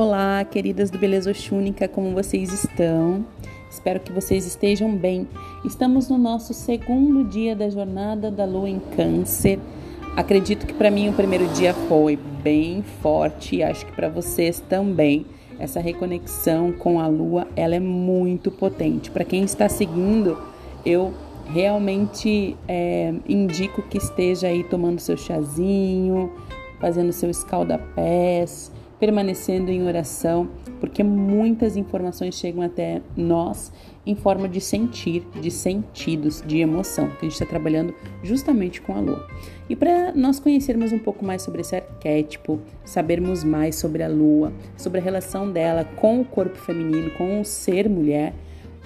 [0.00, 3.26] Olá, queridas do Beleza Oxúnica, como vocês estão?
[3.68, 5.26] Espero que vocês estejam bem.
[5.64, 9.58] Estamos no nosso segundo dia da jornada da lua em Câncer.
[10.14, 14.60] Acredito que para mim o primeiro dia foi bem forte e acho que para vocês
[14.68, 15.26] também.
[15.58, 19.10] Essa reconexão com a lua, ela é muito potente.
[19.10, 20.38] Para quem está seguindo,
[20.86, 21.12] eu
[21.52, 26.30] realmente é, indico que esteja aí tomando seu chazinho,
[26.78, 30.48] fazendo seu escalda-pés, permanecendo em oração,
[30.80, 33.72] porque muitas informações chegam até nós
[34.04, 38.94] em forma de sentir, de sentidos, de emoção, que a gente está trabalhando justamente com
[38.94, 39.26] a lua.
[39.68, 44.52] E para nós conhecermos um pouco mais sobre esse arquétipo, sabermos mais sobre a lua,
[44.76, 48.34] sobre a relação dela com o corpo feminino, com o ser mulher,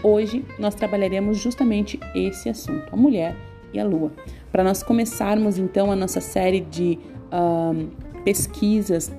[0.03, 3.37] hoje nós trabalharemos justamente esse assunto, a mulher
[3.73, 4.13] e a lua.
[4.51, 6.99] Para nós começarmos então a nossa série de
[8.25, 9.11] pesquisas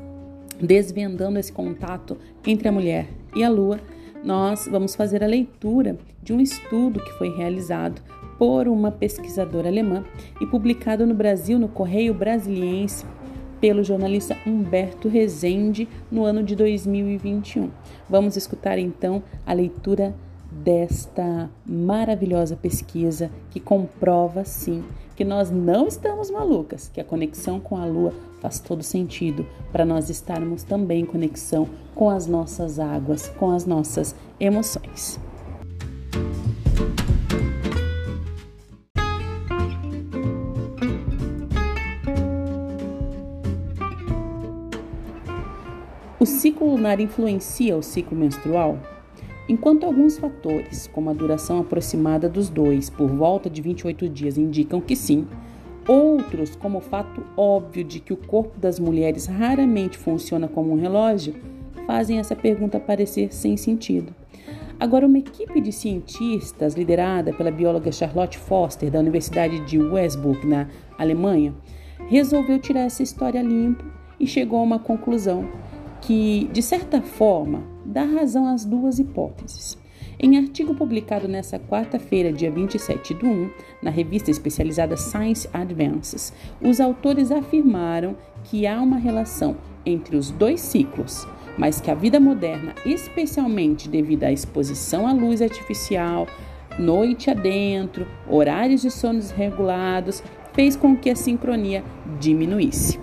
[0.59, 3.79] desvendando esse contato entre a mulher e a lua,
[4.23, 8.01] nós vamos fazer a leitura de um estudo que foi realizado
[8.37, 10.03] por uma pesquisadora alemã
[10.41, 13.05] e publicado no Brasil no Correio Brasiliense
[13.59, 17.69] pelo jornalista Humberto Rezende no ano de 2021.
[18.09, 20.13] Vamos escutar então a leitura
[20.63, 24.83] desta maravilhosa pesquisa que comprova sim
[25.15, 29.85] que nós não estamos malucas, que a conexão com a lua faz todo sentido para
[29.85, 35.19] nós estarmos também em conexão com as nossas águas, com as nossas emoções.
[46.19, 48.77] O ciclo lunar influencia o ciclo menstrual?
[49.47, 54.79] Enquanto alguns fatores, como a duração aproximada dos dois, por volta de 28 dias, indicam
[54.79, 55.27] que sim,
[55.85, 60.79] outros, como o fato óbvio de que o corpo das mulheres raramente funciona como um
[60.79, 61.35] relógio,
[61.85, 64.15] fazem essa pergunta parecer sem sentido.
[64.79, 70.67] Agora, uma equipe de cientistas liderada pela bióloga Charlotte Foster, da Universidade de Westburg, na
[70.97, 71.53] Alemanha,
[72.07, 73.83] resolveu tirar essa história limpo
[74.19, 75.49] e chegou a uma conclusão
[76.05, 79.77] que, de certa forma, dá razão às duas hipóteses.
[80.19, 83.49] Em artigo publicado nesta quarta-feira, dia 27 do 1,
[83.81, 89.55] na revista especializada Science Advances, os autores afirmaram que há uma relação
[89.85, 91.25] entre os dois ciclos,
[91.57, 96.27] mas que a vida moderna, especialmente devido à exposição à luz artificial,
[96.77, 100.21] noite adentro, horários de sonos regulados,
[100.53, 101.83] fez com que a sincronia
[102.19, 102.99] diminuísse.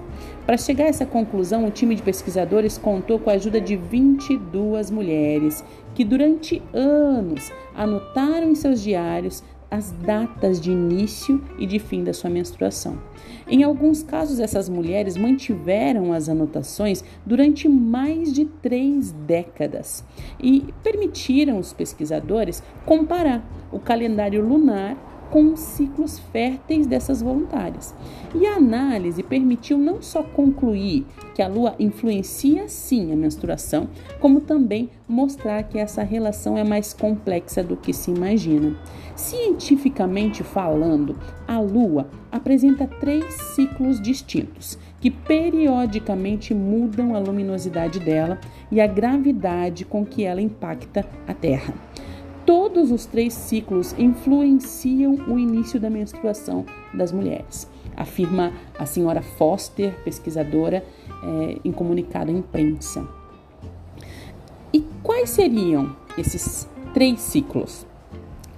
[0.47, 4.91] Para chegar a essa conclusão, o time de pesquisadores contou com a ajuda de 22
[4.91, 5.64] mulheres
[5.94, 12.12] que, durante anos, anotaram em seus diários as datas de início e de fim da
[12.12, 12.98] sua menstruação.
[13.47, 20.04] Em alguns casos, essas mulheres mantiveram as anotações durante mais de três décadas
[20.41, 24.97] e permitiram os pesquisadores comparar o calendário lunar
[25.31, 27.95] com os ciclos férteis dessas voluntárias.
[28.35, 33.89] E a análise permitiu não só concluir que a lua influencia sim a menstruação,
[34.21, 38.77] como também mostrar que essa relação é mais complexa do que se imagina.
[39.15, 41.17] Cientificamente falando,
[41.47, 48.39] a lua apresenta três ciclos distintos que periodicamente mudam a luminosidade dela
[48.71, 51.90] e a gravidade com que ela impacta a Terra.
[52.72, 56.64] Todos os três ciclos influenciam o início da menstruação
[56.94, 60.84] das mulheres, afirma a senhora Foster, pesquisadora,
[61.20, 63.04] é, em comunicado à imprensa.
[64.72, 67.84] E quais seriam esses três ciclos?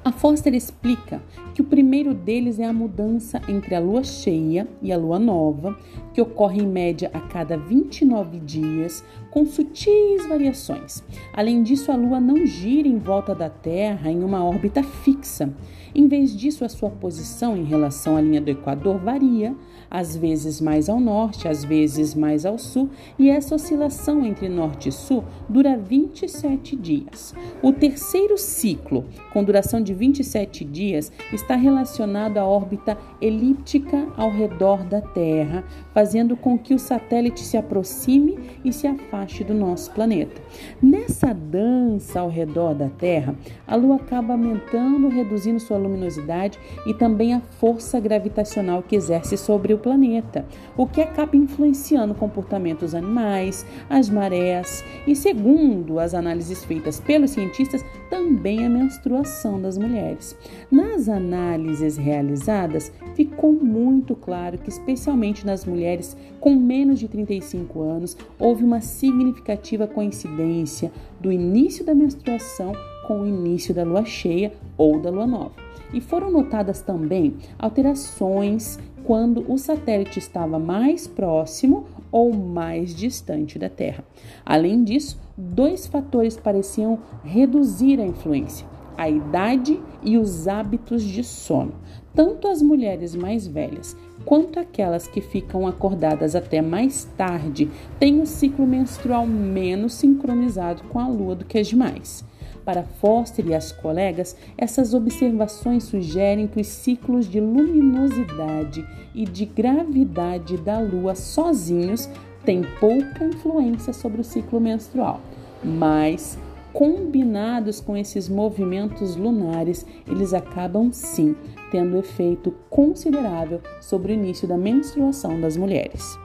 [0.04, 1.22] A Foster explica
[1.54, 5.74] que o primeiro deles é a mudança entre a lua cheia e a lua nova,
[6.12, 11.02] que ocorre em média a cada 29 dias, com sutis variações.
[11.32, 15.52] Além disso, a lua não gira em volta da Terra em uma órbita fixa.
[15.94, 19.54] Em vez disso, a sua posição em relação à linha do Equador varia,
[19.91, 22.88] às vezes mais ao norte, às vezes mais ao sul,
[23.18, 27.34] e essa oscilação entre norte e sul dura 27 dias.
[27.62, 29.04] O terceiro ciclo,
[29.34, 35.62] com duração de 27 dias, está relacionado à órbita elíptica ao redor da Terra,
[35.92, 36.02] fazendo
[36.37, 40.41] com que o satélite se aproxime e se afaste do nosso planeta.
[40.83, 43.34] Nessa dança ao redor da Terra,
[43.66, 49.72] a Lua acaba aumentando, reduzindo sua luminosidade e também a força gravitacional que exerce sobre
[49.72, 50.45] o planeta,
[50.77, 56.99] o que acaba influenciando o comportamento dos animais, as marés e, segundo as análises feitas
[57.01, 60.37] pelos cientistas, também a menstruação das mulheres.
[60.71, 65.91] Nas análises realizadas, ficou muito claro que, especialmente nas mulheres
[66.41, 72.72] com menos de 35 anos, houve uma significativa coincidência do início da menstruação
[73.06, 75.54] com o início da lua cheia ou da lua nova.
[75.92, 83.68] E foram notadas também alterações quando o satélite estava mais próximo ou mais distante da
[83.68, 84.04] Terra.
[84.44, 88.66] Além disso, dois fatores pareciam reduzir a influência:
[88.97, 91.74] a idade e os hábitos de sono.
[92.15, 98.27] Tanto as mulheres mais velhas quanto aquelas que ficam acordadas até mais tarde têm o
[98.27, 102.24] ciclo menstrual menos sincronizado com a lua do que as demais.
[102.65, 109.44] Para Foster e as colegas, essas observações sugerem que os ciclos de luminosidade e de
[109.44, 112.09] gravidade da Lua sozinhos
[112.44, 115.21] têm pouca influência sobre o ciclo menstrual,
[115.65, 116.39] mas
[116.72, 121.36] combinados com esses movimentos lunares, eles acabam sim
[121.71, 126.19] tendo efeito considerável sobre o início da menstruação das mulheres.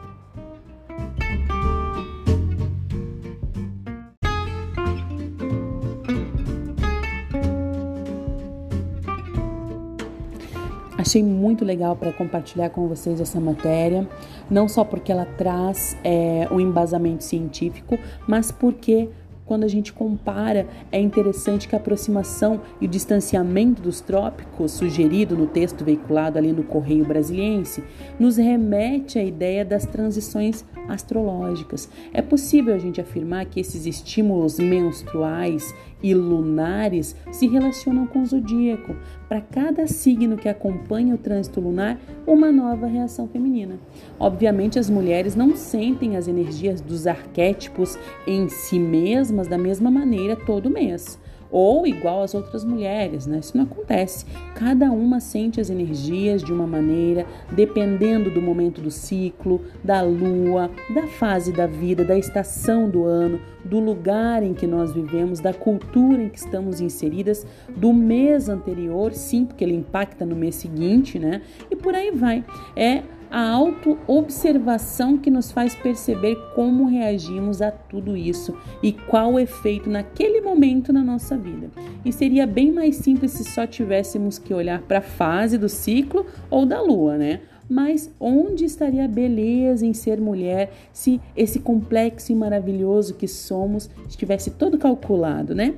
[10.98, 14.06] Achei muito legal para compartilhar com vocês essa matéria,
[14.50, 17.98] não só porque ela traz é, um embasamento científico,
[18.28, 19.08] mas porque
[19.48, 25.38] quando a gente compara, é interessante que a aproximação e o distanciamento dos trópicos, sugerido
[25.38, 27.84] no texto veiculado ali no Correio Brasiliense,
[28.20, 31.90] nos remete à ideia das transições astrológicas.
[32.14, 35.74] É possível a gente afirmar que esses estímulos menstruais
[36.04, 38.96] e lunares se relacionam com o zodíaco.
[39.28, 41.98] Para cada signo que acompanha o trânsito lunar,
[42.28, 43.80] uma nova reação feminina.
[44.20, 47.98] Obviamente, as mulheres não sentem as energias dos arquétipos
[48.28, 51.18] em si mesmas da mesma maneira todo mês
[51.52, 53.40] ou igual às outras mulheres, né?
[53.40, 54.26] Isso não acontece.
[54.56, 60.70] Cada uma sente as energias de uma maneira, dependendo do momento do ciclo, da lua,
[60.94, 65.54] da fase da vida, da estação do ano, do lugar em que nós vivemos, da
[65.54, 67.46] cultura em que estamos inseridas,
[67.76, 71.42] do mês anterior, sim, porque ele impacta no mês seguinte, né?
[71.70, 72.44] E por aí vai.
[72.76, 79.40] É a autoobservação que nos faz perceber como reagimos a tudo isso e qual o
[79.40, 81.70] efeito naquele momento na nossa vida.
[82.04, 86.26] E seria bem mais simples se só tivéssemos que olhar para a fase do ciclo
[86.50, 87.42] ou da lua, né?
[87.70, 93.90] Mas onde estaria a beleza em ser mulher se esse complexo e maravilhoso que somos
[94.08, 95.76] estivesse todo calculado, né?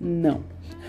[0.00, 0.42] Não.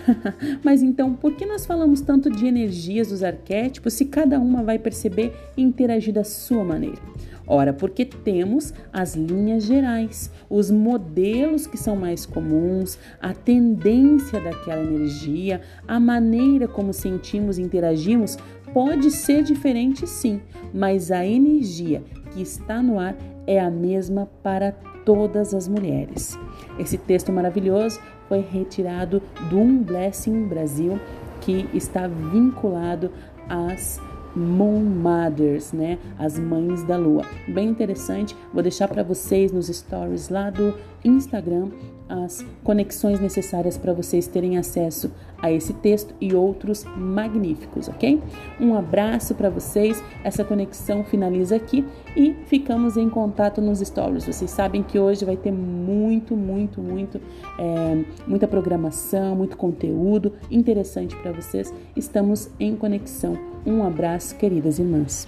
[0.62, 4.78] Mas então, por que nós falamos tanto de energias dos arquétipos se cada uma vai
[4.78, 6.98] perceber e interagir da sua maneira?
[7.46, 14.82] Ora, porque temos as linhas gerais, os modelos que são mais comuns, a tendência daquela
[14.82, 18.36] energia, a maneira como sentimos e interagimos
[18.72, 20.40] pode ser diferente sim,
[20.72, 23.16] mas a energia que está no ar
[23.48, 24.70] é a mesma para
[25.04, 26.38] todas as mulheres.
[26.78, 27.98] Esse texto maravilhoso
[28.30, 31.00] foi retirado do Um Blessing Brasil,
[31.40, 33.10] que está vinculado
[33.48, 34.00] às
[34.36, 35.98] Moon Mothers, né?
[36.16, 37.24] As mães da lua.
[37.48, 38.36] Bem interessante.
[38.54, 40.72] Vou deixar para vocês nos stories lá do
[41.04, 41.70] Instagram
[42.08, 48.20] as conexões necessárias para vocês terem acesso a esse texto e outros magníficos, ok?
[48.60, 50.02] Um abraço para vocês.
[50.22, 51.84] Essa conexão finaliza aqui
[52.16, 54.24] e ficamos em contato nos stories.
[54.24, 57.20] Vocês sabem que hoje vai ter muito, muito, muito,
[57.58, 61.72] é, muita programação, muito conteúdo interessante para vocês.
[61.96, 63.38] Estamos em conexão.
[63.64, 65.26] Um abraço, queridas irmãs.